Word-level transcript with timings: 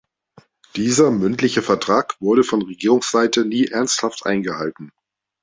Dieser 0.77 1.11
mündliche 1.11 1.61
Vertrag 1.61 2.15
wurde 2.19 2.43
von 2.43 2.63
Regierungsseite 2.63 3.45
nie 3.45 3.67
ernsthaft 3.67 4.25
eingehalten. 4.25 4.91